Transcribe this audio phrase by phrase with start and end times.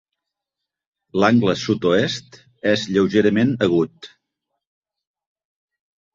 [1.23, 2.39] L'angle sud-oest
[2.73, 4.11] és lleugerament agut.